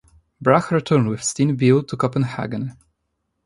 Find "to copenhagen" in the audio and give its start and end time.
1.83-2.75